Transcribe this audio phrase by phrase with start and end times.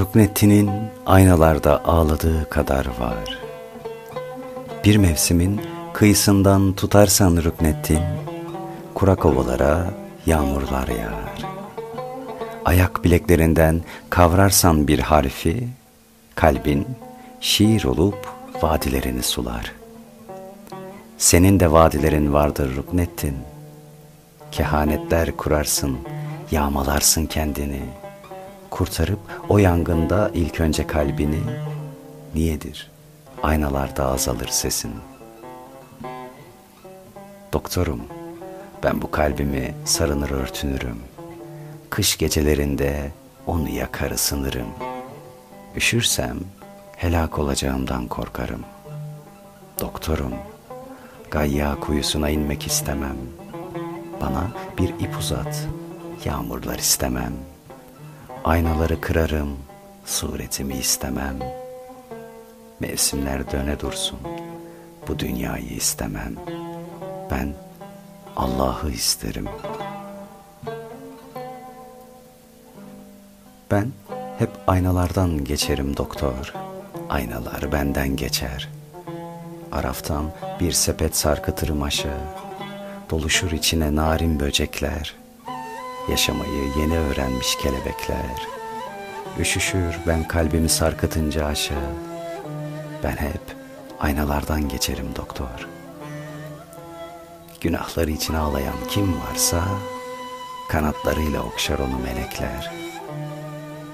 [0.00, 0.70] Ruknettin'in
[1.06, 3.38] aynalarda ağladığı kadar var.
[4.84, 5.60] Bir mevsimin
[5.92, 8.02] kıyısından tutarsan Ruknettin,
[8.94, 9.90] kurak ovalara
[10.26, 11.50] yağmurlar yağar.
[12.64, 15.68] Ayak bileklerinden kavrarsan bir harfi,
[16.34, 16.86] kalbin
[17.40, 18.28] şiir olup
[18.62, 19.72] vadilerini sular.
[21.18, 23.36] Senin de vadilerin vardır Ruknettin.
[24.52, 25.98] Kehanetler kurarsın,
[26.50, 27.99] yağmalarsın kendini.''
[28.70, 29.18] Kurtarıp
[29.48, 31.40] o yangında ilk önce kalbini
[32.34, 32.90] niyedir?
[33.42, 34.92] Aynalarda azalır sesin.
[37.52, 38.00] Doktorum,
[38.82, 40.98] ben bu kalbimi sarınır örtünürüm.
[41.90, 43.12] Kış gecelerinde
[43.46, 44.68] onu yakar ısınırım.
[45.76, 46.36] Üşürsem
[46.96, 48.64] helak olacağımdan korkarım.
[49.80, 50.34] Doktorum,
[51.30, 53.16] gayya kuyusuna inmek istemem.
[54.20, 55.68] Bana bir ip uzat,
[56.24, 57.59] yağmurlar istemem.''
[58.44, 59.56] Aynaları kırarım,
[60.04, 61.38] suretimi istemem.
[62.80, 64.18] Mevsimler döne dursun,
[65.08, 66.34] bu dünyayı istemem.
[67.30, 67.54] Ben
[68.36, 69.48] Allah'ı isterim.
[73.70, 73.92] Ben
[74.38, 76.54] hep aynalardan geçerim doktor.
[77.08, 78.68] Aynalar benden geçer.
[79.72, 82.20] Araftan bir sepet sarkıtırım aşağı.
[83.10, 85.19] Doluşur içine narin böcekler.
[86.08, 88.46] Yaşamayı yeni öğrenmiş kelebekler
[89.38, 91.94] Üşüşür ben kalbimi sarkıtınca aşağı
[93.04, 93.40] Ben hep
[94.00, 95.68] aynalardan geçerim doktor
[97.60, 99.64] Günahları için ağlayan kim varsa
[100.68, 102.72] Kanatlarıyla okşar onu melekler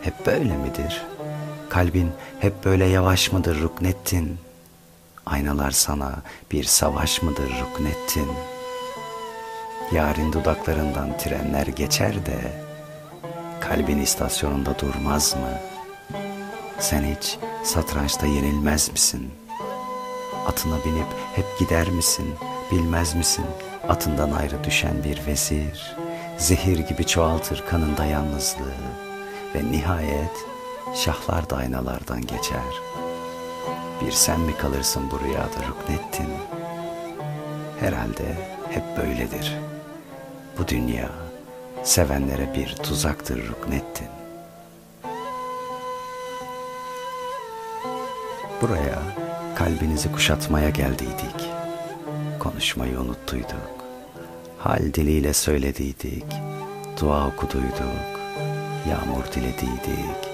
[0.00, 1.02] Hep böyle midir?
[1.68, 4.38] Kalbin hep böyle yavaş mıdır Ruknettin?
[5.26, 6.22] Aynalar sana
[6.52, 8.61] bir savaş mıdır Ruknettin?''
[9.92, 12.52] Yarın dudaklarından trenler geçer de
[13.60, 15.58] kalbin istasyonunda durmaz mı?
[16.78, 19.30] Sen hiç satrançta yenilmez misin?
[20.46, 22.34] Atına binip hep gider misin?
[22.70, 23.44] Bilmez misin?
[23.88, 25.96] Atından ayrı düşen bir vezir
[26.38, 28.74] zehir gibi çoğaltır kanında yalnızlığı
[29.54, 30.46] ve nihayet
[30.94, 32.72] şahlar da aynalardan geçer.
[34.04, 36.28] Bir sen mi kalırsın bu rüyada Ruknettin?
[37.80, 38.36] Herhalde
[38.70, 39.81] hep böyledir.''
[40.58, 41.08] Bu dünya
[41.84, 44.08] sevenlere bir tuzaktır Ruknettin.
[48.62, 48.98] Buraya
[49.56, 51.50] kalbinizi kuşatmaya geldiydik.
[52.38, 53.72] Konuşmayı unuttuyduk.
[54.58, 56.24] Hal diliyle söylediydik.
[57.00, 58.20] Dua okuduyduk.
[58.90, 60.30] Yağmur dilediydik.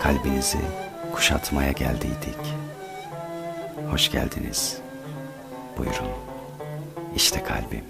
[0.00, 0.58] Kalbinizi
[1.14, 2.54] kuşatmaya geldiydik.
[3.90, 4.78] Hoş geldiniz.
[5.78, 6.08] Buyurun.
[7.16, 7.89] İşte kalbim.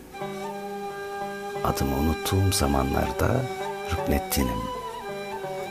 [1.65, 3.41] Adımı unuttuğum zamanlarda
[3.93, 4.63] Rüknettin'im.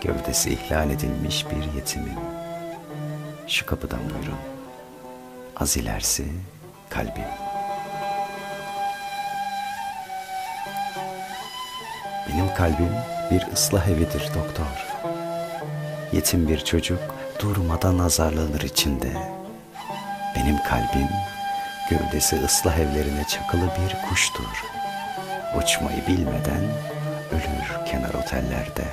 [0.01, 2.19] Gövdesi ihlal edilmiş bir yetimim.
[3.47, 4.39] Şu kapıdan buyurun.
[5.57, 6.25] Az ilerisi
[6.89, 7.29] kalbim.
[12.29, 12.91] Benim kalbim
[13.31, 14.87] bir ıslah evidir doktor.
[16.11, 16.99] Yetim bir çocuk
[17.39, 19.13] durmadan azarlanır içinde.
[20.35, 21.09] Benim kalbim
[21.89, 24.78] gövdesi ıslah evlerine çakılı bir kuştur.''
[25.57, 26.63] Uçmayı bilmeden
[27.31, 28.85] ölür kenar otellerde.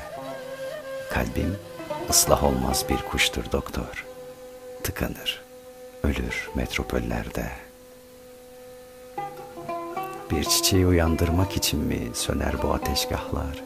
[1.11, 1.59] Kalbim
[2.11, 4.05] ıslah olmaz bir kuştur doktor.
[4.83, 5.43] Tıkanır,
[6.03, 7.47] ölür metropollerde.
[10.31, 13.63] Bir çiçeği uyandırmak için mi söner bu ateşgahlar?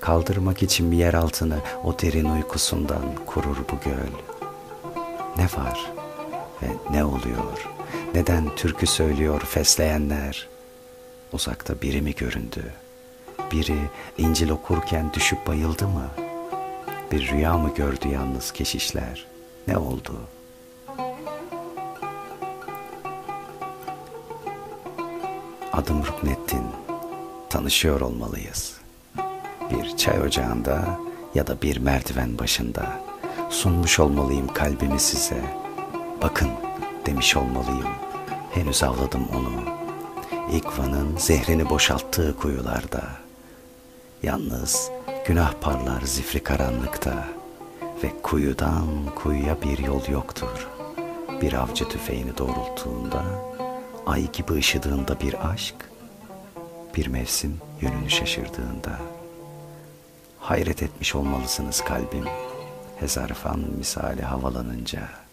[0.00, 4.12] Kaldırmak için bir yer altını o derin uykusundan kurur bu göl.
[5.36, 5.90] Ne var
[6.62, 7.68] ve ne oluyor?
[8.14, 10.59] Neden türkü söylüyor fesleyenler?''
[11.32, 12.72] Uzakta biri mi göründü?
[13.52, 13.78] Biri
[14.18, 16.08] İncil okurken düşüp bayıldı mı?
[17.12, 19.26] Bir rüya mı gördü yalnız keşişler?
[19.68, 20.20] Ne oldu?
[25.72, 26.64] Adım Ruknettin.
[27.50, 28.80] Tanışıyor olmalıyız.
[29.70, 30.98] Bir çay ocağında
[31.34, 33.00] ya da bir merdiven başında
[33.50, 35.42] sunmuş olmalıyım kalbimi size.
[36.22, 36.48] Bakın
[37.06, 37.88] demiş olmalıyım.
[38.54, 39.79] Henüz avladım onu
[40.52, 43.02] İkvanın zehrini boşalttığı kuyularda.
[44.22, 44.90] Yalnız
[45.26, 47.28] günah parlar zifri karanlıkta
[48.04, 50.68] ve kuyudan kuyuya bir yol yoktur.
[51.40, 53.24] Bir avcı tüfeğini doğrulttuğunda,
[54.06, 55.74] ay gibi ışıdığında bir aşk,
[56.96, 58.98] bir mevsim yönünü şaşırdığında.
[60.38, 62.24] Hayret etmiş olmalısınız kalbim,
[63.00, 65.29] hezarfan misali havalanınca.''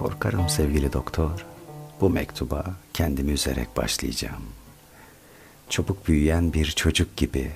[0.00, 1.46] Korkarım sevgili doktor,
[2.00, 2.64] bu mektuba
[2.94, 4.42] kendimi üzerek başlayacağım.
[5.68, 7.50] Çabuk büyüyen bir çocuk gibi.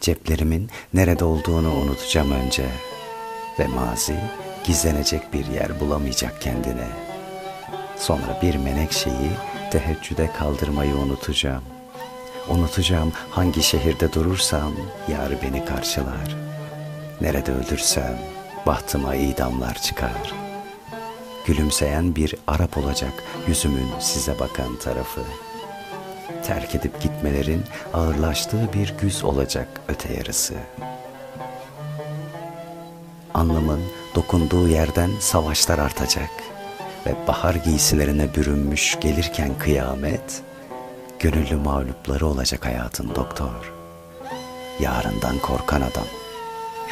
[0.00, 2.66] Ceplerimin nerede olduğunu unutacağım önce.
[3.58, 4.16] Ve mazi
[4.64, 6.88] gizlenecek bir yer bulamayacak kendine.
[7.96, 9.30] Sonra bir menekşeyi
[9.72, 11.64] teheccüde kaldırmayı unutacağım.
[12.48, 14.72] Unutacağım hangi şehirde durursam
[15.08, 16.36] yar beni karşılar.
[17.20, 18.18] Nerede ölürsem
[18.66, 20.45] bahtıma idamlar çıkar.
[21.46, 23.12] Gülümseyen bir Arap olacak
[23.48, 25.20] yüzümün size bakan tarafı.
[26.46, 27.62] Terk edip gitmelerin
[27.94, 30.54] ağırlaştığı bir güz olacak öte yarısı.
[33.34, 33.80] Anlamın
[34.14, 36.30] dokunduğu yerden savaşlar artacak
[37.06, 40.42] ve bahar giysilerine bürünmüş gelirken kıyamet,
[41.18, 43.72] gönüllü mağlupları olacak hayatın doktor.
[44.80, 46.06] Yarından korkan adam.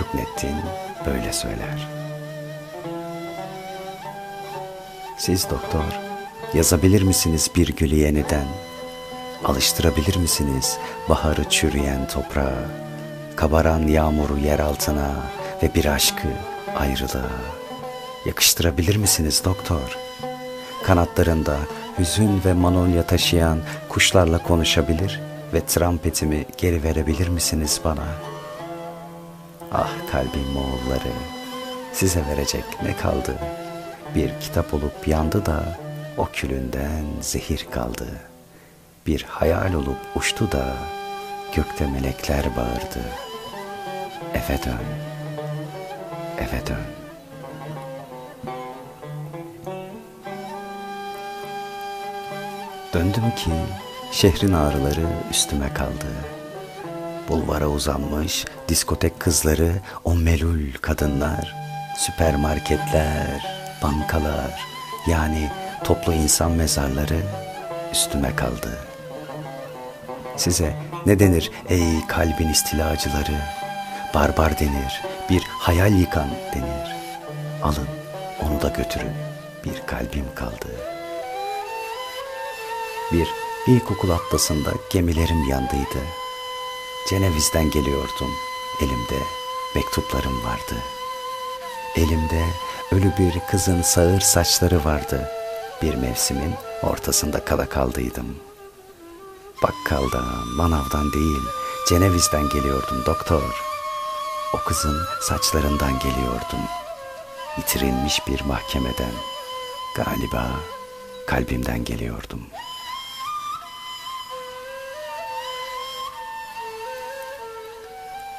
[0.01, 0.57] Rüknettin
[1.07, 1.89] böyle söyler.
[5.17, 6.01] Siz doktor,
[6.55, 8.47] yazabilir misiniz bir gülü yeniden?
[9.45, 10.79] Alıştırabilir misiniz
[11.09, 12.69] baharı çürüyen toprağa,
[13.37, 15.11] kabaran yağmuru yer altına
[15.63, 16.29] ve bir aşkı
[16.77, 17.31] ayrılığa?
[18.27, 19.99] Yakıştırabilir misiniz doktor?
[20.85, 21.57] Kanatlarında
[21.99, 23.59] hüzün ve manolya taşıyan
[23.89, 25.21] kuşlarla konuşabilir
[25.53, 28.07] ve trampetimi geri verebilir misiniz bana?
[29.73, 31.13] Ah kalbim Moğolları,
[31.93, 33.64] size verecek ne kaldı?
[34.15, 35.79] Bir kitap olup yandı da
[36.17, 38.07] o külünden zehir kaldı.
[39.07, 40.77] Bir hayal olup uçtu da
[41.55, 43.01] gökte melekler bağırdı.
[44.35, 44.85] Efe dön,
[46.39, 46.85] Efe dön.
[52.95, 53.51] Döndüm ki
[54.13, 56.07] şehrin ağrıları üstüme kaldı.
[57.29, 59.73] Bulvara uzanmış diskotek kızları,
[60.05, 61.55] o melul kadınlar,
[61.97, 63.54] süpermarketler,
[63.85, 64.67] bankalar,
[65.07, 65.51] yani
[65.85, 67.21] toplu insan mezarları
[67.93, 68.79] üstüme kaldı.
[70.37, 70.77] Size
[71.07, 73.39] ne denir ey kalbin istilacıları?
[74.15, 76.95] Barbar denir, bir hayal yıkan denir.
[77.63, 77.89] Alın
[78.43, 79.13] onu da götürün,
[79.65, 80.95] bir kalbim kaldı.''
[83.13, 83.29] Bir
[83.67, 85.99] ilkokul atlasında gemilerim yandıydı.
[87.11, 88.31] Ceneviz'den geliyordum.
[88.81, 89.25] Elimde
[89.75, 90.75] mektuplarım vardı.
[91.97, 92.45] Elimde
[92.93, 95.31] ölü bir kızın sağır saçları vardı.
[95.83, 98.37] Bir mevsimin ortasında kala kaldıydım.
[99.63, 101.43] Bakkaldan, manavdan değil,
[101.89, 103.63] Ceneviz'den geliyordum doktor.
[104.55, 106.61] O kızın saçlarından geliyordum.
[107.57, 109.13] Yitirilmiş bir mahkemeden.
[109.97, 110.51] Galiba
[111.27, 112.47] kalbimden geliyordum.''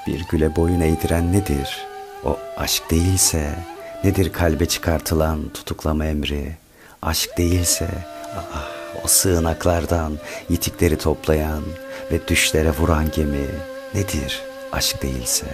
[0.08, 1.88] Bir güle boyun eğdiren nedir?
[2.26, 3.56] O aşk değilse
[4.04, 6.56] nedir kalbe çıkartılan tutuklama emri?
[7.02, 7.88] Aşk değilse
[8.36, 8.72] ah,
[9.04, 10.18] o sığınaklardan
[10.50, 11.64] yitikleri toplayan
[12.12, 13.48] ve düşlere vuran gemi
[13.94, 14.42] nedir
[14.72, 15.46] aşk değilse?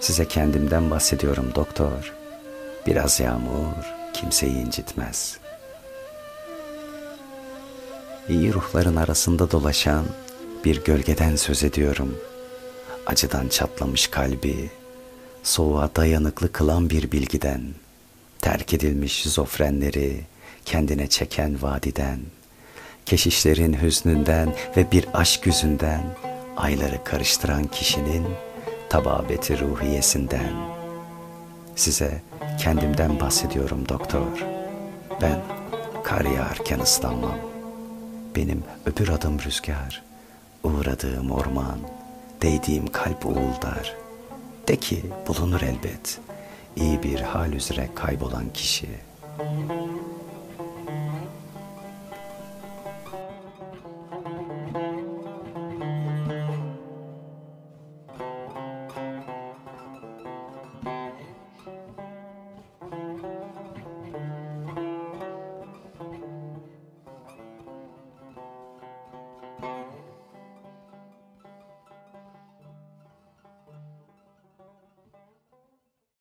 [0.00, 2.12] Size kendimden bahsediyorum doktor.
[2.86, 3.74] Biraz yağmur
[4.12, 5.38] kimseyi incitmez.
[8.28, 10.04] İyi ruhların arasında dolaşan
[10.64, 12.18] bir gölgeden söz ediyorum.
[13.06, 14.70] Acıdan çatlamış kalbi,
[15.42, 17.62] soğuğa dayanıklı kılan bir bilgiden,
[18.38, 20.20] terk edilmiş zofrenleri
[20.64, 22.18] kendine çeken vadiden,
[23.06, 26.02] keşişlerin hüznünden ve bir aşk yüzünden
[26.56, 28.26] ayları karıştıran kişinin
[28.88, 30.52] tababeti ruhiyesinden.
[31.76, 32.22] Size
[32.60, 34.44] kendimden bahsediyorum doktor.
[35.22, 35.42] Ben
[36.04, 37.38] kar yağarken ıslanmam.
[38.36, 40.06] Benim öbür adım rüzgar.''
[40.66, 41.78] Uğradığım orman,
[42.46, 43.96] değdiğim kalp uğuldar.
[44.68, 46.18] De ki bulunur elbet,
[46.76, 49.06] iyi bir hal üzere kaybolan kişi.''